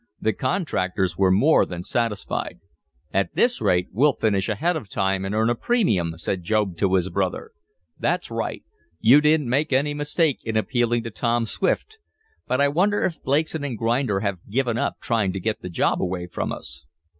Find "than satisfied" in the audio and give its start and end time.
1.63-2.59